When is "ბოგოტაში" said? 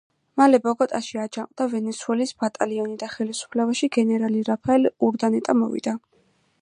0.67-1.19